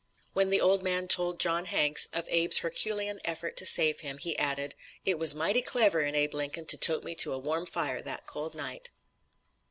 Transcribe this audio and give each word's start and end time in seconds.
When 0.33 0.49
the 0.49 0.59
old 0.59 0.81
man 0.81 1.07
told 1.07 1.39
John 1.39 1.65
Hanks 1.65 2.07
of 2.11 2.27
Abe's 2.29 2.57
Herculean 2.65 3.19
effort 3.23 3.55
to 3.57 3.67
save 3.67 3.99
him, 3.99 4.17
he 4.17 4.35
added: 4.35 4.73
"It 5.05 5.19
was 5.19 5.35
mighty 5.35 5.61
clever 5.61 6.01
in 6.01 6.15
Abe 6.15 6.33
Lincoln 6.33 6.65
to 6.65 6.77
tote 6.79 7.03
me 7.03 7.13
to 7.13 7.33
a 7.33 7.37
warm 7.37 7.67
fire 7.67 8.01
that 8.01 8.25
cold 8.25 8.55
night." 8.55 8.89